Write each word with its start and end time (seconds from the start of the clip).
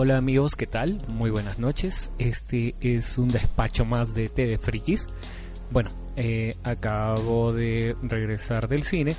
hola 0.00 0.16
amigos, 0.16 0.54
¿qué 0.54 0.68
tal? 0.68 1.02
Muy 1.08 1.28
buenas 1.28 1.58
noches. 1.58 2.12
Este 2.20 2.76
es 2.80 3.18
un 3.18 3.30
despacho 3.30 3.84
más 3.84 4.14
de 4.14 4.28
T 4.28 4.46
de 4.46 4.56
Frikis. 4.56 5.08
Bueno, 5.72 5.90
eh, 6.14 6.54
acabo 6.62 7.52
de 7.52 7.96
regresar 8.02 8.68
del 8.68 8.84
cine 8.84 9.16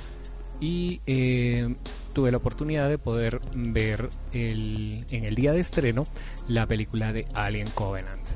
y 0.58 1.02
eh, 1.06 1.76
tuve 2.14 2.30
la 2.30 2.38
oportunidad 2.38 2.88
de 2.88 2.96
poder 2.96 3.42
ver 3.54 4.08
el, 4.32 5.04
en 5.10 5.24
el 5.26 5.34
día 5.34 5.52
de 5.52 5.60
estreno 5.60 6.04
la 6.48 6.66
película 6.66 7.12
de 7.12 7.26
Alien 7.34 7.68
Covenant. 7.74 8.26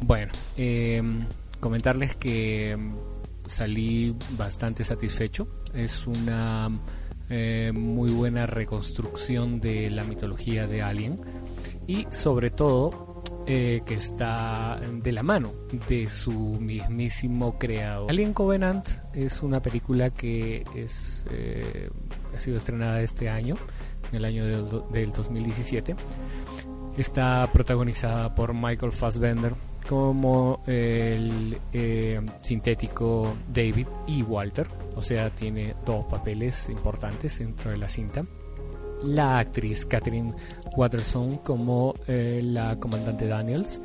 Bueno, 0.00 0.32
eh, 0.56 1.00
comentarles 1.60 2.16
que 2.16 2.76
salí 3.46 4.12
bastante 4.36 4.84
satisfecho. 4.84 5.46
Es 5.72 6.04
una 6.08 6.68
eh, 7.30 7.72
muy 7.72 8.10
buena 8.10 8.44
reconstrucción 8.44 9.58
de 9.58 9.88
la 9.88 10.04
mitología 10.04 10.66
de 10.66 10.82
Alien 10.82 11.20
y 11.86 12.06
sobre 12.10 12.50
todo 12.50 13.22
eh, 13.46 13.82
que 13.84 13.94
está 13.94 14.80
de 14.80 15.12
la 15.12 15.22
mano 15.22 15.52
de 15.88 16.08
su 16.08 16.32
mismísimo 16.32 17.58
creador. 17.58 18.10
Alien 18.10 18.32
Covenant 18.32 18.88
es 19.12 19.42
una 19.42 19.60
película 19.60 20.10
que 20.10 20.64
es, 20.74 21.26
eh, 21.30 21.90
ha 22.34 22.40
sido 22.40 22.56
estrenada 22.56 23.02
este 23.02 23.28
año, 23.28 23.56
en 24.10 24.16
el 24.16 24.24
año 24.24 24.46
del, 24.46 24.82
del 24.92 25.12
2017. 25.12 25.94
Está 26.96 27.48
protagonizada 27.52 28.34
por 28.34 28.54
Michael 28.54 28.92
Fassbender 28.92 29.54
como 29.88 30.62
el 30.66 31.58
eh, 31.72 32.20
sintético 32.42 33.36
David 33.52 33.86
y 34.06 34.22
Walter, 34.22 34.66
o 34.96 35.02
sea, 35.02 35.30
tiene 35.30 35.74
dos 35.84 36.06
papeles 36.06 36.68
importantes 36.68 37.38
dentro 37.38 37.70
de 37.70 37.76
la 37.76 37.88
cinta. 37.88 38.24
La 39.04 39.38
actriz 39.38 39.84
Catherine 39.86 40.34
Watterson 40.76 41.38
como 41.38 41.94
eh, 42.06 42.40
la 42.42 42.78
comandante 42.78 43.28
Daniels, 43.28 43.80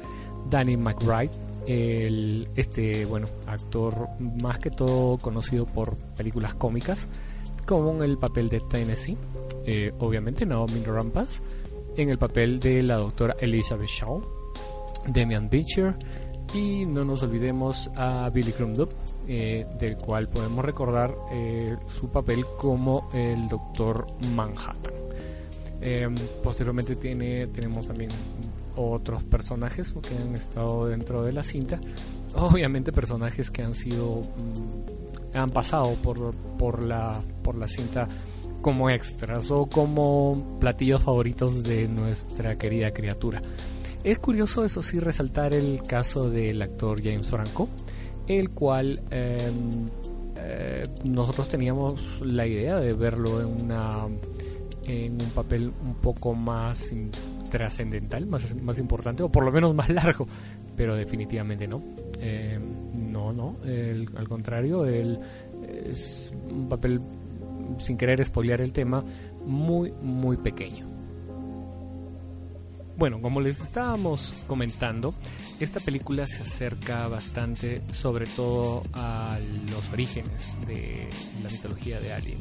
Danny 0.50 0.78
McBride, 0.78 1.32
el, 1.68 2.48
este 2.56 3.06
bueno 3.06 3.28
actor 3.46 4.10
más 4.20 4.60
que 4.60 4.72
todo 4.72 5.18
conocido 5.18 5.66
por 5.66 5.96
películas 6.16 6.54
cómicas, 6.56 7.08
como 7.66 7.92
en 7.96 8.02
el 8.02 8.18
papel 8.18 8.50
de 8.50 8.62
Tennessee, 8.62 9.18
eh, 9.66 9.92
obviamente 10.00 10.46
Naomi 10.46 10.84
Rampaz, 10.84 11.42
en 11.96 12.10
el 12.10 12.18
papel 12.18 12.60
de 12.60 12.82
la 12.82 12.98
doctora 12.98 13.36
Elizabeth 13.40 13.90
Shaw, 13.90 14.22
Damian 15.08 15.50
Beecher 15.50 15.96
y 16.54 16.86
no 16.86 17.06
nos 17.06 17.22
olvidemos 17.24 17.90
a 17.96 18.30
Billy 18.30 18.52
Crudup, 18.52 18.90
eh, 19.28 19.66
del 19.80 19.98
cual 19.98 20.30
podemos 20.30 20.66
recordar 20.66 21.16
eh, 21.32 21.78
su 21.88 22.10
papel 22.10 22.46
como 22.58 23.10
el 23.14 23.48
Doctor 23.48 24.08
Manhattan. 24.36 24.99
Eh, 25.82 26.08
posteriormente 26.44 26.96
tiene, 26.96 27.48
tenemos 27.48 27.88
también 27.88 28.12
otros 28.76 29.24
personajes 29.24 29.94
que 30.02 30.16
han 30.16 30.36
estado 30.36 30.88
dentro 30.88 31.24
de 31.24 31.34
la 31.34 31.44
cinta. 31.44 31.80
Obviamente 32.36 32.92
personajes 32.92 33.50
que 33.52 33.64
han 33.64 33.74
sido 33.74 34.22
mm, 34.22 35.38
han 35.38 35.50
pasado 35.50 35.94
por, 35.96 36.34
por, 36.58 36.82
la, 36.82 37.22
por 37.44 37.56
la 37.56 37.68
cinta 37.68 38.08
como 38.62 38.90
extras 38.90 39.52
o 39.52 39.68
como 39.68 40.58
platillos 40.60 41.04
favoritos 41.04 41.64
de 41.64 41.88
nuestra 41.88 42.58
querida 42.58 42.92
criatura. 42.92 43.42
Es 44.04 44.20
curioso, 44.20 44.64
eso 44.64 44.82
sí, 44.82 45.00
resaltar 45.00 45.54
el 45.54 45.82
caso 45.84 46.30
del 46.30 46.62
actor 46.62 47.02
James 47.04 47.30
Franco, 47.30 47.70
el 48.28 48.52
cual 48.52 49.02
eh, 49.12 49.52
eh, 50.38 50.84
nosotros 51.04 51.50
teníamos 51.50 52.22
la 52.22 52.48
idea 52.48 52.78
de 52.78 52.94
verlo 52.94 53.42
en, 53.42 53.66
una, 53.66 54.08
en 54.90 55.22
un 55.22 55.30
papel 55.30 55.72
un 55.84 55.96
poco 55.96 56.34
más 56.34 56.92
trascendental, 57.52 58.26
más, 58.26 58.56
más 58.56 58.80
importante, 58.80 59.22
o 59.22 59.32
por 59.32 59.44
lo 59.44 59.52
menos 59.52 59.76
más 59.76 59.90
largo, 59.90 60.28
pero 60.76 60.96
definitivamente 60.96 61.68
no. 61.68 61.84
Eh, 62.20 62.60
no, 62.94 63.32
no, 63.32 63.58
al 63.64 64.28
contrario, 64.28 64.86
él 64.86 65.20
es 65.68 66.34
un 66.50 66.68
papel, 66.68 67.02
sin 67.78 67.98
querer 67.98 68.20
espolear 68.22 68.62
el 68.62 68.74
tema, 68.74 69.04
muy, 69.46 69.92
muy 70.02 70.38
pequeño. 70.38 70.88
Bueno, 72.98 73.22
como 73.22 73.40
les 73.40 73.62
estábamos 73.62 74.34
comentando, 74.46 75.14
esta 75.60 75.80
película 75.80 76.28
se 76.28 76.42
acerca 76.42 77.08
bastante 77.08 77.82
sobre 77.94 78.26
todo 78.26 78.84
a 78.92 79.38
los 79.72 79.90
orígenes 79.94 80.54
de 80.68 81.08
la 81.42 81.50
mitología 81.50 82.02
de 82.02 82.12
Alien. 82.12 82.40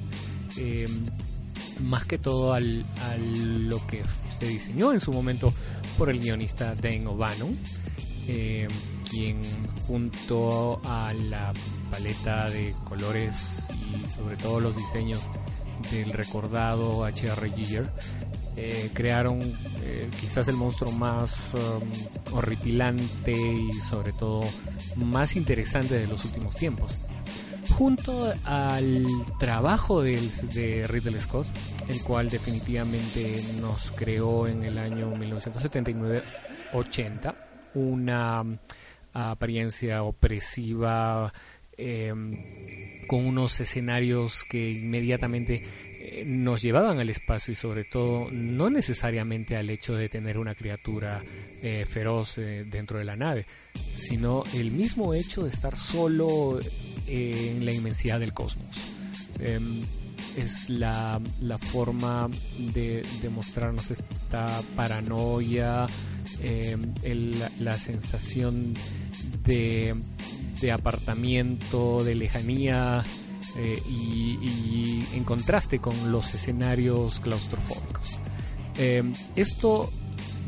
Más 1.81 2.05
que 2.05 2.19
todo 2.19 2.53
al, 2.53 2.85
lo 3.69 3.87
que 3.87 4.03
se 4.39 4.47
diseñó 4.47 4.93
en 4.93 5.01
su 5.01 5.13
momento 5.13 5.53
por 5.97 6.11
el 6.11 6.19
guionista 6.19 6.75
Dane 6.75 7.07
O'Bannon, 7.07 7.59
eh, 8.27 8.69
quien 9.11 9.41
junto 9.87 10.81
a 10.85 11.13
la 11.13 11.53
paleta 11.91 12.49
de 12.51 12.75
colores 12.85 13.69
y 13.71 14.17
sobre 14.17 14.37
todo 14.37 14.61
los 14.61 14.77
diseños 14.77 15.21
del 15.91 16.13
recordado 16.13 17.05
H.R. 17.05 17.51
Giger 17.53 17.91
eh, 18.57 18.91
crearon 18.93 19.41
eh, 19.85 20.11
quizás 20.21 20.49
el 20.49 20.57
monstruo 20.57 20.91
más 20.91 21.55
um, 21.55 22.37
horripilante 22.37 23.33
y 23.33 23.73
sobre 23.89 24.13
todo 24.13 24.41
más 24.97 25.37
interesante 25.37 25.95
de 25.95 26.09
los 26.09 26.25
últimos 26.25 26.57
tiempos. 26.57 26.93
Junto 27.71 28.33
al 28.45 29.07
trabajo 29.39 30.03
de, 30.03 30.21
de 30.55 30.87
Ridley 30.87 31.21
Scott, 31.21 31.47
el 31.89 32.03
cual 32.03 32.29
definitivamente 32.29 33.43
nos 33.61 33.91
creó 33.93 34.47
en 34.47 34.63
el 34.65 34.79
año 34.79 35.15
1979-80 35.15 37.35
una 37.75 38.41
um, 38.41 38.59
apariencia 39.13 40.03
opresiva, 40.03 41.33
eh, 41.77 43.05
con 43.07 43.25
unos 43.25 43.61
escenarios 43.61 44.45
que 44.49 44.71
inmediatamente 44.71 45.63
eh, 46.01 46.25
nos 46.25 46.63
llevaban 46.63 46.99
al 46.99 47.11
espacio 47.11 47.53
y 47.53 47.55
sobre 47.55 47.85
todo 47.85 48.31
no 48.31 48.71
necesariamente 48.71 49.57
al 49.57 49.71
hecho 49.71 49.95
de 49.95 50.09
tener 50.09 50.39
una 50.39 50.55
criatura 50.55 51.23
eh, 51.61 51.85
feroz 51.89 52.39
eh, 52.39 52.65
dentro 52.67 52.99
de 52.99 53.05
la 53.05 53.17
nave, 53.17 53.47
sino 53.97 54.45
el 54.55 54.71
mismo 54.71 55.13
hecho 55.13 55.45
de 55.45 55.51
estar 55.51 55.77
solo 55.77 56.61
en 57.09 57.65
la 57.65 57.73
inmensidad 57.73 58.21
del 58.21 58.33
cosmos. 58.33 58.77
Em, 59.39 59.83
es 60.37 60.71
la, 60.71 61.21
la 61.41 61.59
forma 61.59 62.29
de, 62.75 63.05
mostrarnos 63.35 63.91
esta 63.91 64.63
paranoia, 64.77 65.87
em, 66.41 66.95
la 67.59 67.73
sensación 67.73 68.75
de, 69.45 69.95
de 70.61 70.73
apartamiento, 70.73 72.05
de 72.05 72.15
lejanía, 72.15 73.05
eh, 73.57 73.83
y, 73.89 75.05
en 75.15 75.25
contraste 75.25 75.81
con 75.81 76.13
los 76.13 76.33
escenarios 76.35 77.19
claustrofóbicos. 77.21 78.17
Eh, 78.77 79.03
esto 79.35 79.91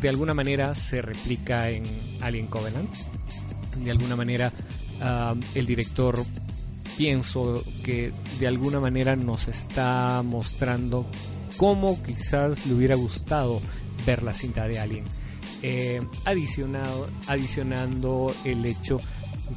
de 0.00 0.08
alguna 0.08 0.34
manera 0.34 0.74
se 0.74 1.02
replica 1.02 1.70
en 1.70 1.84
Alien 2.20 2.46
Covenant. 2.46 2.94
De 3.82 3.90
alguna 3.90 4.16
manera 4.16 4.52
uh, 5.00 5.38
el 5.54 5.66
director 5.66 6.24
pienso 6.96 7.62
que 7.82 8.12
de 8.38 8.46
alguna 8.46 8.80
manera 8.80 9.16
nos 9.16 9.48
está 9.48 10.22
mostrando 10.22 11.06
cómo 11.56 12.02
quizás 12.02 12.66
le 12.66 12.74
hubiera 12.74 12.96
gustado 12.96 13.60
ver 14.06 14.22
la 14.22 14.34
cinta 14.34 14.66
de 14.66 14.78
Alien. 14.78 15.04
Eh, 15.62 16.00
adicionado, 16.24 17.08
adicionando 17.26 18.34
el 18.44 18.64
hecho 18.64 18.98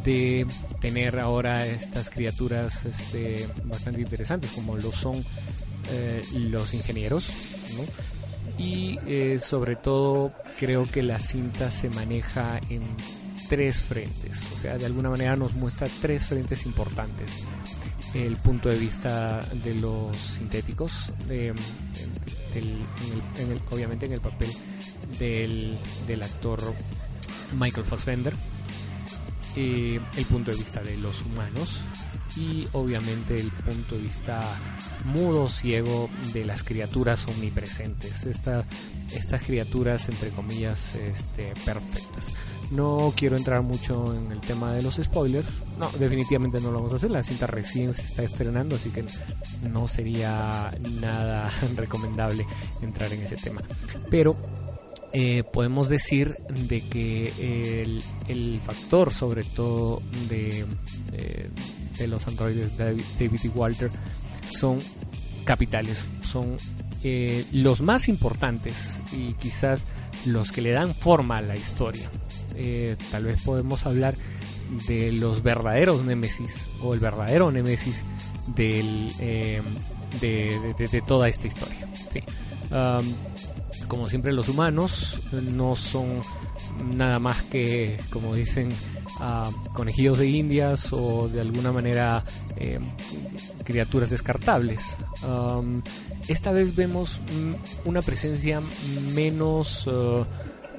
de 0.03 0.45
tener 0.81 1.19
ahora 1.19 1.65
estas 1.65 2.09
criaturas 2.09 2.83
este, 2.85 3.47
bastante 3.63 4.01
interesantes 4.01 4.51
como 4.51 4.75
lo 4.75 4.91
son 4.91 5.23
eh, 5.91 6.21
los 6.33 6.73
ingenieros 6.73 7.29
y 8.57 8.99
eh, 9.07 9.39
sobre 9.39 9.75
todo 9.75 10.33
creo 10.59 10.89
que 10.89 11.03
la 11.03 11.19
cinta 11.19 11.71
se 11.71 11.89
maneja 11.89 12.59
en 12.69 12.83
tres 13.53 13.83
frentes, 13.83 14.51
o 14.51 14.57
sea, 14.57 14.79
de 14.79 14.87
alguna 14.87 15.11
manera 15.11 15.35
nos 15.35 15.53
muestra 15.53 15.87
tres 16.01 16.25
frentes 16.25 16.65
importantes. 16.65 17.29
El 18.15 18.35
punto 18.37 18.67
de 18.67 18.77
vista 18.77 19.45
de 19.63 19.75
los 19.75 20.17
sintéticos, 20.17 21.13
obviamente 23.69 24.07
en 24.07 24.13
el 24.13 24.21
papel 24.21 24.49
del, 25.19 25.77
del 26.07 26.23
actor 26.23 26.73
Michael 27.55 27.85
Fassbender, 27.85 28.33
eh, 29.55 29.99
el 30.17 30.25
punto 30.25 30.49
de 30.49 30.57
vista 30.57 30.81
de 30.81 30.97
los 30.97 31.21
humanos 31.21 31.79
y 32.35 32.67
obviamente 32.73 33.39
el 33.39 33.49
punto 33.49 33.95
de 33.95 34.01
vista 34.01 34.41
mudo, 35.05 35.49
ciego 35.49 36.09
de 36.33 36.45
las 36.45 36.63
criaturas 36.63 37.27
omnipresentes. 37.27 38.23
estas 38.25 39.41
criaturas, 39.45 40.07
entre 40.09 40.29
comillas, 40.29 40.95
este, 40.95 41.53
perfectas. 41.65 42.27
No 42.71 43.13
quiero 43.15 43.37
entrar 43.37 43.61
mucho 43.61 44.15
en 44.15 44.31
el 44.31 44.39
tema 44.41 44.73
de 44.73 44.81
los 44.81 44.95
spoilers. 44.95 45.47
No, 45.77 45.89
definitivamente 45.91 46.59
no 46.59 46.71
lo 46.71 46.77
vamos 46.77 46.93
a 46.93 46.95
hacer. 46.95 47.11
La 47.11 47.23
cinta 47.23 47.45
recién 47.45 47.93
se 47.93 48.01
está 48.01 48.23
estrenando, 48.23 48.75
así 48.75 48.89
que 48.89 49.05
no 49.69 49.87
sería 49.87 50.71
nada 50.99 51.51
recomendable 51.75 52.45
entrar 52.81 53.13
en 53.13 53.21
ese 53.21 53.35
tema. 53.35 53.61
Pero 54.09 54.35
eh, 55.15 55.43
podemos 55.43 55.89
decir 55.89 56.35
de 56.49 56.81
que 56.89 57.91
el, 58.27 58.61
factor 58.61 59.11
sobre 59.11 59.43
todo 59.43 60.01
de, 60.27 60.65
de, 61.11 61.51
los 62.07 62.27
androides 62.27 62.77
David, 62.77 63.03
y 63.19 63.47
Walter 63.49 63.91
son 64.57 64.79
capitales, 65.45 66.03
son 66.21 66.55
eh, 67.03 67.45
los 67.51 67.81
más 67.81 68.07
importantes 68.07 69.01
y 69.11 69.33
quizás 69.33 69.85
los 70.25 70.51
que 70.51 70.61
le 70.61 70.71
dan 70.71 70.93
forma 70.93 71.37
a 71.37 71.41
la 71.41 71.55
historia. 71.55 72.09
Eh, 72.55 72.95
tal 73.11 73.25
vez 73.25 73.41
podemos 73.41 73.85
hablar 73.85 74.15
de 74.87 75.11
los 75.11 75.43
verdaderos 75.43 76.03
Némesis 76.03 76.67
o 76.81 76.93
el 76.93 76.99
verdadero 76.99 77.51
Némesis 77.51 78.03
del, 78.55 79.11
de, 80.19 81.03
toda 81.05 81.27
esta 81.27 81.47
historia. 81.47 81.87
como 83.87 84.07
siempre 84.07 84.31
los 84.31 84.49
humanos 84.49 85.19
no 85.31 85.75
son 85.75 86.21
nada 86.95 87.19
más 87.19 87.41
que, 87.43 87.99
como 88.09 88.33
dicen, 88.35 88.69
uh, 89.19 89.73
conejillos 89.73 90.17
de 90.17 90.27
indias 90.27 90.91
o 90.91 91.27
de 91.27 91.41
alguna 91.41 91.71
manera 91.71 92.23
eh, 92.55 92.79
criaturas 93.63 94.09
descartables. 94.09 94.97
esta 96.27 96.51
vez 96.51 96.75
vemos 96.75 97.19
una 97.85 98.01
presencia 98.01 98.61
menos 99.13 99.87
uh, 99.87 100.25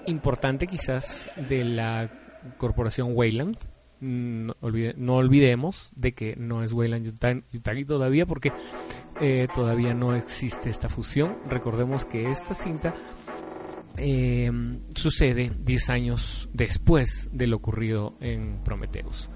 importante 0.06 0.66
quizás 0.66 1.28
de 1.48 1.64
la 1.64 2.10
corporación 2.58 3.10
Wayland. 3.12 3.56
Mm, 4.00 4.46
no, 4.46 4.56
no, 4.96 5.14
olvidemos 5.16 5.90
de 5.96 6.12
que 6.12 6.36
no 6.36 6.62
es 6.62 6.72
Wayland 6.72 7.18
Yutagi 7.52 7.84
todavía 7.84 8.26
porque 8.26 8.52
eh, 9.20 9.46
todavía 9.54 9.94
no 9.94 10.14
existe 10.14 10.70
esta 10.70 10.88
fusión. 10.88 11.38
Recordemos 11.48 12.04
que 12.04 12.30
esta 12.30 12.54
cinta 12.54 12.94
eh, 13.96 14.50
sucede 14.94 15.52
10 15.60 15.90
años 15.90 16.48
después 16.52 17.28
de 17.32 17.46
lo 17.46 17.56
ocurrido 17.56 18.16
en 18.20 18.62
Prometheus. 18.64 19.28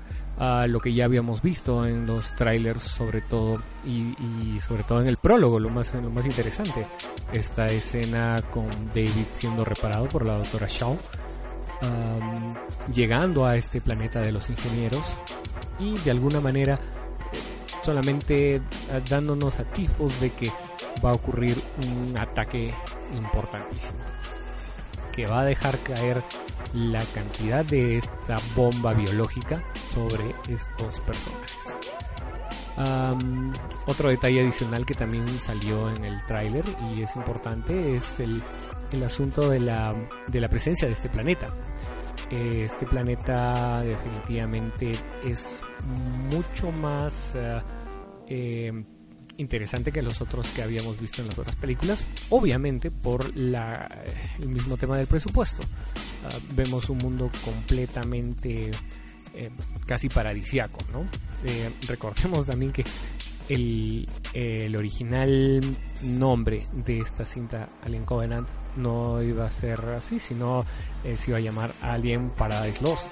lo 0.69 0.81
que 0.81 0.95
ya 0.95 1.05
habíamos 1.05 1.43
visto 1.43 1.87
en 1.87 2.07
los 2.07 2.35
trailers 2.37 2.83
sobre 2.83 3.21
todo 3.21 3.63
y, 3.85 4.59
sobre 4.61 4.85
todo 4.85 5.01
en 5.01 5.09
el 5.09 5.17
prólogo 5.17 5.59
lo 5.59 5.69
más, 5.69 5.93
lo 5.95 6.11
más 6.11 6.27
interesante 6.27 6.87
esta 7.33 7.67
escena 7.67 8.41
con 8.53 8.69
David 8.95 9.27
siendo 9.33 9.65
reparado 9.65 10.09
por 10.09 10.25
la 10.25 10.39
doctora 10.39 10.69
Shaw 10.69 10.97
llegando 12.93 13.47
a 13.47 13.57
este 13.57 13.81
planeta 13.81 14.21
de 14.21 14.33
los 14.33 14.49
ingenieros 14.51 15.05
y 15.79 15.97
de 15.99 16.11
alguna 16.11 16.41
manera 16.41 16.79
solamente 17.83 18.57
eh, 18.57 18.63
dándonos 19.09 19.59
atisbos 19.59 20.21
de 20.21 20.31
que 20.31 20.51
va 21.05 21.11
a 21.11 21.15
ocurrir 21.15 21.57
un 21.79 22.17
ataque 22.19 22.73
importantísimo 23.13 23.99
que 25.19 25.27
va 25.27 25.41
a 25.41 25.45
dejar 25.45 25.77
caer 25.81 26.23
la 26.75 27.03
cantidad 27.07 27.65
de 27.65 27.99
esta 27.99 28.37
bomba 28.55 28.95
biológica 28.95 29.65
sobre 29.93 30.23
estos 30.49 31.01
personajes. 31.01 31.75
otro 33.87 34.11
detalle 34.11 34.43
adicional 34.43 34.87
que 34.87 34.95
también 34.95 35.27
salió 35.41 35.91
en 35.91 36.05
el 36.05 36.25
tráiler 36.29 36.65
y 36.95 37.03
es 37.03 37.17
importante 37.17 37.97
es 37.97 38.21
el, 38.21 38.41
el 38.93 39.03
asunto 39.03 39.49
de 39.49 39.59
la, 39.59 39.93
de 40.29 40.41
la 40.41 40.49
presencia 40.49 40.87
de 40.87 40.95
este 40.95 41.09
planeta. 41.09 41.49
Este 42.31 42.87
planeta 42.87 43.83
definitivamente 43.83 44.93
es 45.25 45.63
mucho 46.31 46.71
más 46.71 47.35
eh, 47.35 47.61
eh, 48.29 48.85
interesante 49.39 49.91
que 49.91 50.03
los 50.03 50.21
otros 50.21 50.47
que 50.49 50.63
habíamos 50.63 51.01
visto 51.01 51.23
en 51.23 51.29
las 51.29 51.39
otras 51.39 51.57
películas, 51.57 52.05
obviamente 52.31 52.91
por 52.91 53.25
el 53.35 54.49
mismo 54.49 54.77
tema 54.77 54.97
del 54.97 55.07
presupuesto. 55.07 55.63
Ah, 56.25 56.37
vemos 56.55 56.91
un 56.91 56.99
mundo 56.99 57.31
completamente 57.45 58.71
casi 59.87 60.09
paradisiaco, 60.09 60.79
¿no? 60.93 61.07
recordemos 61.87 62.45
también 62.45 62.73
que 62.73 62.85
el, 63.49 64.09
el, 64.35 64.77
original 64.77 65.61
nombre 66.03 66.67
de 66.73 66.99
esta 66.99 67.25
cinta 67.25 67.67
Alien 67.83 68.05
Covenant 68.05 68.49
no 68.77 69.23
iba 69.23 69.47
a 69.47 69.51
ser 69.51 69.81
así, 69.91 70.19
sino 70.19 70.65
eh, 71.05 71.17
se 71.17 71.31
iba 71.31 71.39
a 71.39 71.41
llamar 71.41 71.73
Alien 71.81 72.31
Paradise 72.31 72.83
Lost, 72.83 73.09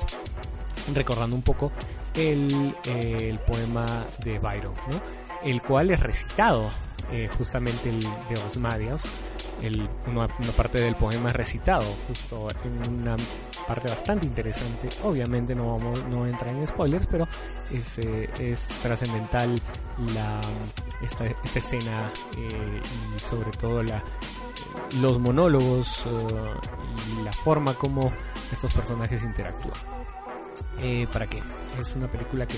recordando 0.95 1.35
un 1.35 1.43
poco 1.43 1.73
el, 2.17 2.75
el 2.85 3.39
poema 3.41 4.05
de 4.25 4.39
Byron, 4.39 4.73
¿no? 4.91 5.01
el 5.45 5.63
cual 5.63 5.91
es 5.91 6.01
recitado 6.01 6.71
eh, 7.13 7.29
justamente 7.37 7.89
el 7.89 8.01
de 8.01 8.37
Osmadias 8.47 9.07
el, 9.63 9.89
una, 10.07 10.29
parte 10.57 10.81
del 10.81 10.95
poema 10.97 11.31
es 11.31 11.37
recitado 11.37 11.85
justo 12.09 12.49
en 12.65 13.01
una 13.01 13.17
parte 13.67 13.89
bastante 13.89 14.27
interesante. 14.27 14.89
Obviamente 15.03 15.55
no 15.55 15.77
vamos, 15.77 16.05
no 16.07 16.27
entra 16.27 16.51
en 16.51 16.67
spoilers, 16.67 17.07
pero 17.11 17.27
es, 17.73 17.99
eh, 17.99 18.29
es 18.39 18.69
trascendental 18.83 19.61
la 20.15 20.41
esta, 21.03 21.27
esta 21.27 21.59
escena 21.59 22.13
eh, 22.37 22.81
y 23.17 23.21
sobre 23.21 23.51
todo 23.53 23.83
la 23.83 24.03
los 25.01 25.19
monólogos 25.19 26.03
y 26.07 27.23
la 27.23 27.33
forma 27.33 27.73
como 27.75 28.13
estos 28.53 28.73
personajes 28.75 29.23
interactúan. 29.23 29.97
¿Para 31.13 31.27
qué? 31.27 31.39
Es 31.81 31.95
una 31.95 32.11
película 32.11 32.47
que 32.47 32.57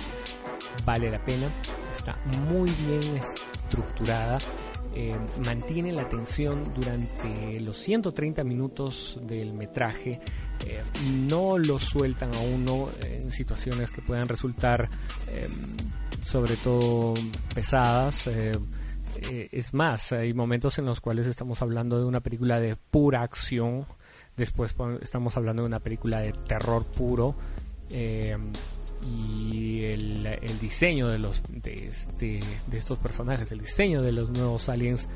vale 0.84 1.10
la 1.10 1.24
pena, 1.24 1.48
está 1.96 2.16
muy 2.48 2.70
bien 2.70 3.00
estructurada, 3.64 4.38
eh, 4.94 5.16
mantiene 5.44 5.92
la 5.92 6.02
atención 6.02 6.62
durante 6.74 7.60
los 7.60 7.78
130 7.78 8.42
minutos 8.44 9.18
del 9.22 9.52
metraje, 9.52 10.20
eh, 10.66 10.82
no 11.28 11.58
lo 11.58 11.78
sueltan 11.78 12.34
a 12.34 12.40
uno 12.40 12.88
en 13.04 13.30
situaciones 13.30 13.90
que 13.90 14.02
puedan 14.02 14.28
resultar 14.28 14.88
sobre 16.22 16.56
todo 16.56 17.14
pesadas. 17.54 18.26
Eh, 18.26 19.48
es 19.50 19.74
más, 19.74 20.12
hay 20.12 20.32
momentos 20.34 20.78
en 20.78 20.86
los 20.86 21.00
cuales 21.00 21.26
estamos 21.26 21.60
hablando 21.62 21.98
de 21.98 22.04
una 22.04 22.20
película 22.20 22.60
de 22.60 22.76
pura 22.76 23.22
acción, 23.22 23.86
después 24.36 24.74
estamos 25.00 25.36
hablando 25.36 25.62
de 25.62 25.68
una 25.68 25.80
película 25.80 26.20
de 26.20 26.32
terror 26.32 26.84
puro 26.86 27.34
em, 27.90 28.52
y 29.02 29.84
el, 29.84 30.58
diseño 30.60 31.08
de 31.08 31.18
los 31.18 31.42
este, 31.64 32.40
de, 32.66 32.78
estos 32.78 32.98
personajes, 32.98 33.50
el 33.52 33.60
diseño 33.60 34.02
de 34.02 34.12
los 34.12 34.30
nuevos 34.30 34.68
aliens, 34.68 35.08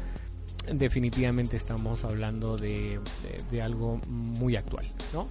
definitivamente 0.73 1.57
estamos 1.57 2.05
hablando 2.05 2.57
de, 2.57 3.01
algo 3.61 4.01
muy 4.07 4.57
actual, 4.57 4.87
¿no? 5.13 5.29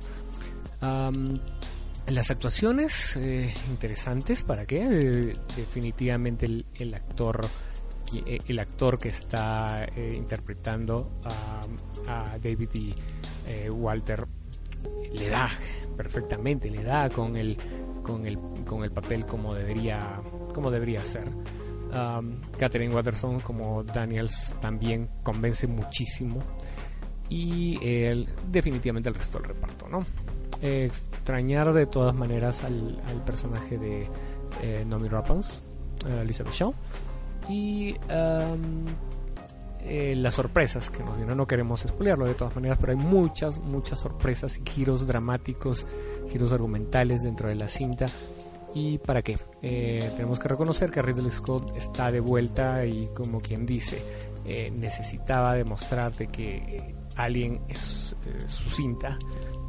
las 2.07 2.31
actuaciones 2.31 3.15
eh, 3.15 3.53
interesantes, 3.69 4.43
¿para 4.43 4.65
qué? 4.65 4.81
Eh, 4.81 5.37
definitivamente 5.55 6.45
el, 6.45 6.93
actor 6.93 7.47
eh, 8.13 8.39
el 8.47 8.59
actor 8.59 8.99
que 8.99 9.09
está 9.09 9.87
interpretando 9.95 11.11
a, 11.23 11.61
a, 12.07 12.39
David 12.39 12.69
y 12.73 12.95
Walter 13.69 14.27
le 15.13 15.29
da 15.29 15.49
perfectamente, 15.97 16.69
le 16.69 16.83
da 16.83 17.09
con 17.09 17.35
el 17.35 17.57
con 18.03 18.25
el, 18.25 18.37
con 18.65 18.83
el 18.83 18.91
papel 18.91 19.25
como 19.25 19.53
debería, 19.53 20.21
como 20.53 20.71
debería 20.71 21.05
ser. 21.05 21.27
Um, 21.29 22.39
Catherine 22.57 22.93
Watterson 22.95 23.41
como 23.41 23.83
Daniels 23.83 24.55
también 24.61 25.09
convence 25.23 25.67
muchísimo 25.67 26.39
y 27.29 27.77
él, 27.85 28.27
definitivamente 28.49 29.09
el 29.09 29.15
resto 29.15 29.39
del 29.39 29.49
reparto, 29.49 29.87
¿no? 29.89 30.05
extrañar 30.61 31.73
de 31.73 31.87
todas 31.87 32.13
maneras 32.13 32.63
al, 32.63 33.01
personaje 33.25 33.77
de 33.77 34.07
eh, 34.61 34.85
Nomi 34.87 35.07
Rapaz, 35.07 35.59
Elizabeth 36.05 36.53
Shaw 36.53 36.73
y 37.49 37.93
um, 37.93 38.85
eh, 39.83 40.15
las 40.15 40.35
sorpresas 40.35 40.89
que 40.89 41.03
nos 41.03 41.17
dieron. 41.17 41.37
No 41.37 41.47
queremos 41.47 41.81
spoilearlo 41.81 42.25
de 42.25 42.35
todas 42.35 42.55
maneras, 42.55 42.77
pero 42.79 42.91
hay 42.91 42.97
muchas, 42.97 43.59
muchas 43.59 43.99
sorpresas 43.99 44.57
y 44.57 44.69
giros 44.69 45.07
dramáticos, 45.07 45.87
giros 46.29 46.51
argumentales 46.51 47.23
dentro 47.23 47.49
de 47.49 47.55
la 47.55 47.67
cinta. 47.67 48.05
¿Y 48.73 48.99
para 48.99 49.21
qué? 49.21 49.35
Eh, 49.61 50.11
tenemos 50.15 50.39
que 50.39 50.47
reconocer 50.47 50.91
que 50.91 51.01
Ridley 51.01 51.31
Scott 51.31 51.75
está 51.75 52.11
de 52.11 52.21
vuelta 52.21 52.85
y 52.85 53.09
como 53.13 53.41
quien 53.41 53.65
dice, 53.65 54.01
eh, 54.45 54.71
necesitaba 54.71 55.55
demostrar 55.55 56.13
de 56.15 56.27
que 56.27 56.95
Alien 57.17 57.61
es 57.67 58.15
su 58.47 58.69
cinta. 58.69 59.17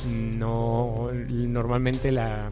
No, 0.06 1.10
normalmente 1.28 2.12
la, 2.12 2.50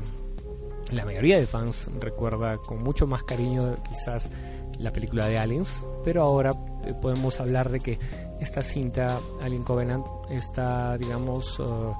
la 0.93 1.05
mayoría 1.05 1.39
de 1.39 1.47
fans 1.47 1.89
recuerda 2.01 2.59
con 2.59 2.83
mucho 2.83 3.07
más 3.07 3.23
cariño 3.23 3.75
quizás 3.89 4.31
la 4.79 4.93
película 4.93 5.27
de 5.27 5.39
Aliens, 5.39 5.85
pero 6.05 6.23
ahora 6.23 6.51
eh, 6.51 6.70
podemos 7.01 7.41
hablar 7.41 7.71
de 7.71 7.81
que 7.81 7.99
esta 8.41 8.63
cinta 8.63 9.21
Alien 9.43 9.63
Covenant 9.63 10.07
está, 10.31 10.97
digamos, 10.99 11.59
uh, 11.61 11.95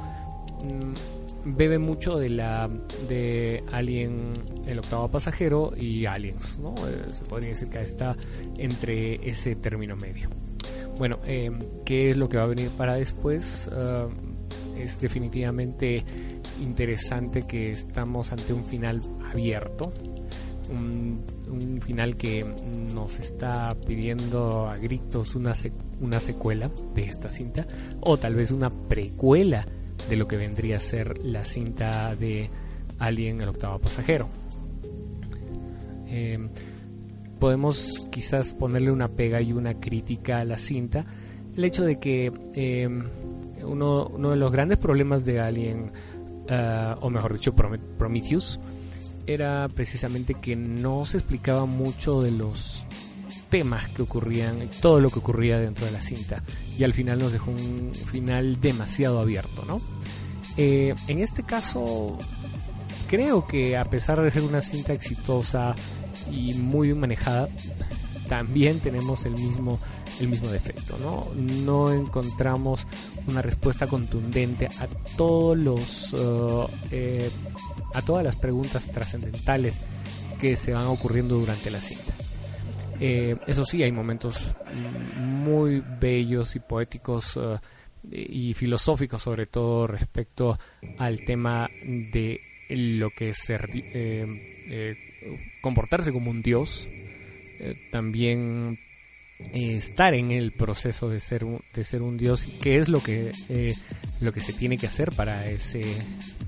mm, 0.65 0.95
bebe 1.57 1.79
mucho 1.79 2.19
de 2.19 2.31
la 2.31 2.69
de 3.09 3.63
Alien 3.73 4.33
el 4.67 4.79
octavo 4.79 5.09
pasajero 5.09 5.73
y 5.77 6.07
Aliens, 6.07 6.59
¿no? 6.59 6.75
Eh, 6.87 7.05
se 7.09 7.25
podría 7.25 7.51
decir 7.51 7.69
que 7.69 7.81
está 7.81 8.17
entre 8.57 9.29
ese 9.29 9.57
término 9.57 9.97
medio. 9.97 10.29
Bueno, 10.99 11.19
eh, 11.27 11.51
¿qué 11.85 12.11
es 12.11 12.17
lo 12.17 12.29
que 12.29 12.37
va 12.37 12.45
a 12.45 12.47
venir 12.47 12.71
para 12.71 12.95
después? 12.95 13.71
Es 14.77 15.01
definitivamente 15.01 16.05
interesante 16.61 17.43
que 17.43 17.71
estamos 17.71 18.33
ante 18.33 18.53
un 18.53 18.65
final 18.65 19.01
abierto, 19.31 19.93
un 20.71 21.25
un 21.51 21.81
final 21.83 22.17
que 22.17 22.45
nos 22.95 23.19
está 23.19 23.77
pidiendo 23.87 24.69
a 24.69 24.77
gritos 24.77 25.35
una, 25.35 25.53
una 26.01 26.21
secuela 26.21 26.71
de 26.95 27.05
esta 27.05 27.29
cinta 27.29 27.67
o 28.01 28.17
tal 28.17 28.35
vez 28.35 28.51
una 28.51 28.71
precuela 28.71 29.67
de 30.09 30.17
lo 30.17 30.27
que 30.27 30.37
vendría 30.37 30.77
a 30.77 30.81
ser 30.81 31.19
la 31.25 31.45
cinta 31.45 32.15
de 32.15 32.51
Alien 32.99 33.41
el 33.41 33.49
octavo 33.49 33.79
pasajero. 33.79 34.29
Em, 36.07 36.51
podemos 37.39 38.07
quizás 38.11 38.55
ponerle 38.55 38.91
una 38.91 39.09
pega 39.09 39.41
y 39.41 39.53
una 39.53 39.81
crítica 39.81 40.41
a 40.41 40.45
la 40.45 40.59
cinta. 40.59 41.07
El 41.57 41.65
hecho 41.65 41.85
de 41.85 41.99
que 41.99 42.33
em, 42.55 43.05
uno, 43.65 44.07
uno, 44.09 44.31
de 44.31 44.37
los 44.37 44.53
grandes 44.53 44.79
problemas 44.79 45.25
de 45.25 45.41
Alien, 45.41 45.93
ah, 46.49 46.99
o 47.01 47.11
mejor 47.11 47.35
dicho, 47.35 47.55
Prometheus, 47.55 48.61
era 49.27 49.69
precisamente 49.69 50.35
que 50.35 50.57
no 50.57 51.05
se 51.05 51.19
explicaba 51.19 51.67
mucho 51.67 52.23
de 52.23 52.31
los 52.31 52.85
temas 53.51 53.89
que 53.89 54.03
ocurrían, 54.03 54.69
todo 54.81 55.01
lo 55.01 55.11
que 55.11 55.19
ocurría 55.19 55.59
dentro 55.59 55.85
de 55.87 55.93
la 55.93 56.01
cinta. 56.01 56.43
Y 56.79 56.85
al 56.85 56.95
final 56.95 57.19
nos 57.19 57.33
dejó 57.33 57.51
un 57.51 57.93
final 57.93 58.61
demasiado 58.61 59.21
abierto, 59.21 59.65
¿no? 59.67 59.81
Eh, 60.57 60.95
en 61.09 61.19
este 61.21 61.43
caso, 61.43 62.19
creo 63.09 63.47
que 63.47 63.77
a 63.77 63.85
pesar 63.85 64.21
de 64.21 64.31
ser 64.31 64.43
una 64.43 64.63
cinta 64.63 64.93
exitosa 64.93 65.75
y 66.31 66.55
muy 66.55 66.89
bien 66.89 67.01
manejada, 67.01 67.49
también 68.29 68.79
tenemos 68.81 69.25
el 69.27 69.33
mismo 69.33 69.81
el 70.21 70.29
mismo 70.29 70.49
defecto, 70.49 70.99
¿no? 70.99 71.29
No 71.35 71.93
encontramos 71.93 72.87
una 73.27 73.43
respuesta 73.43 73.87
contundente 73.87 74.67
a 74.67 74.87
todos 75.17 75.57
los 75.57 76.13
uh, 76.13 76.69
eh, 76.91 77.31
a 77.95 78.03
todas 78.03 78.23
las 78.23 78.37
preguntas 78.37 78.87
trascendentales 78.87 79.81
que 80.41 80.57
se 80.57 80.73
van 80.73 80.87
ocurriendo 80.87 81.39
durante 81.39 81.71
la 81.71 81.81
cinta. 81.81 82.13
Eh, 83.01 83.37
eso 83.47 83.65
sí, 83.65 83.83
hay 83.83 83.93
momentos 83.93 84.37
muy 85.19 85.83
bellos 86.01 86.55
y 86.55 86.61
poéticos 86.61 87.39
y 88.11 88.55
filosóficos 88.55 89.23
sobre 89.23 89.47
todo 89.47 89.87
respecto 89.87 90.59
al 90.99 91.25
tema 91.25 91.69
de 91.83 92.41
lo 92.69 93.11
que 93.11 93.31
es 93.31 93.39
ser, 93.39 93.69
eh, 93.73 94.97
comportarse 95.63 96.13
como 96.13 96.31
un 96.31 96.43
dios, 96.43 96.89
también 97.91 98.79
eh, 99.53 99.77
estar 99.77 100.15
en 100.15 100.31
el 100.31 100.53
proceso 100.53 101.09
de 101.09 101.19
ser 101.19 101.45
un, 101.45 101.61
de 101.75 101.83
ser 101.83 102.03
un 102.03 102.17
dios 102.17 102.47
y 102.47 102.53
qué 102.53 102.79
es 102.79 102.89
lo 102.89 103.03
que 103.03 103.33
eh, 103.49 103.75
lo 104.21 104.33
que 104.33 104.41
se 104.41 104.53
tiene 104.53 104.77
que 104.77 104.87
hacer 104.87 105.13
para 105.13 105.49
ese 105.49 105.83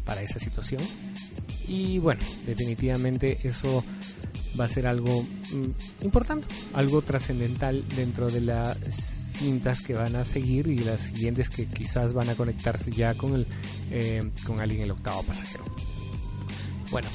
para 0.05 0.23
esa 0.23 0.39
situación. 0.39 0.83
Y 1.67 1.99
bueno 1.99 2.21
definitivamente 2.47 3.39
eso 3.43 3.85
va 4.59 4.67
a 4.67 4.69
ser 4.69 4.87
algo 4.87 5.23
mm, 5.23 6.05
importante 6.05 6.47
algo 6.75 7.03
trascendental 7.03 7.85
dentro 7.97 8.31
de 8.31 8.41
las 8.41 8.79
cintas 8.79 9.81
que 9.81 9.95
van 9.95 10.15
a 10.15 10.25
seguir 10.25 10.69
y 10.69 10.79
las 10.79 11.01
siguientes 11.01 11.49
que 11.49 11.67
quizás 11.67 12.13
van 12.13 12.29
a 12.31 12.35
conectarse 12.37 12.93
ya 12.93 13.15
con 13.15 13.35
el 13.35 13.47
eh, 13.91 14.31
con 14.47 14.61
alguien 14.61 14.83
el 14.83 14.93
octavo 14.93 15.23
pasajero. 15.25 15.65
Bueno 16.91 17.09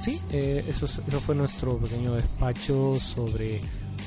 sí 0.00 0.20
eso, 0.30 0.86
eso 0.86 1.20
fue 1.20 1.34
nuestro 1.34 1.76
pequeño 1.76 2.14
despacho 2.14 2.94
sobre 2.94 3.60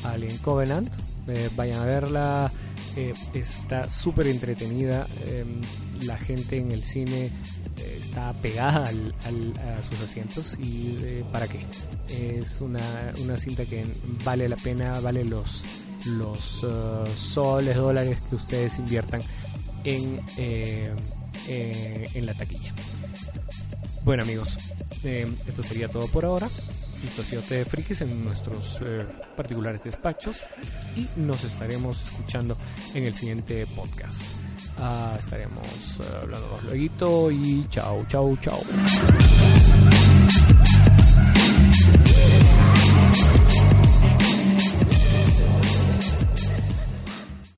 Alien 0.04 0.38
Covenant. 0.40 0.90
Eh, 1.28 1.50
vayan 1.56 1.80
a 1.80 1.86
verla, 1.86 2.52
eh, 2.96 3.14
está 3.34 3.90
súper 3.90 4.28
entretenida. 4.28 5.08
Em, 5.26 5.62
la 6.06 6.18
gente 6.18 6.58
en 6.58 6.72
el 6.72 6.84
cine 6.84 7.32
eh, 7.78 7.98
está 8.00 8.34
pegada 8.34 8.90
a 8.90 9.84
sus 9.84 10.02
asientos 10.02 10.58
y 10.60 11.24
para 11.32 11.48
qué. 11.48 11.66
Es 12.10 12.60
una, 12.60 13.14
una, 13.22 13.38
cinta 13.38 13.66
que 13.66 13.86
vale 14.24 14.50
la 14.50 14.58
pena, 14.58 15.00
vale 15.00 15.24
los, 15.24 15.64
los 16.06 16.66
soles, 17.16 17.76
dólares 17.78 18.20
que 18.30 18.36
ustedes 18.36 18.78
inviertan 18.78 19.22
en, 19.86 20.20
en 21.48 22.26
la 22.26 22.34
taquilla. 22.34 22.74
Bueno 24.04 24.24
amigos, 24.24 24.58
esto 25.04 25.64
sería 25.64 25.88
todo 25.88 26.08
por 26.08 26.26
ahora. 26.26 26.50
Sido 27.10 27.42
de 27.44 27.66
Frikis 27.66 28.02
en 28.02 28.24
nuestros 28.24 28.80
eh, 28.82 29.06
particulares 29.36 29.84
despachos 29.84 30.40
y 30.96 31.08
nos 31.18 31.44
estaremos 31.44 32.02
escuchando 32.02 32.58
en 32.94 33.04
el 33.04 33.14
siguiente 33.14 33.68
podcast. 33.68 34.34
Ah, 34.80 35.16
estaremos 35.20 36.00
uh, 36.00 36.24
hablando 36.24 36.60
luego 36.64 37.30
y 37.30 37.68
chao, 37.70 38.06
chao, 38.08 38.36
chao. 38.42 38.60